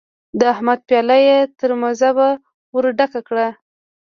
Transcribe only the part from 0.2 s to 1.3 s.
د احمد پياله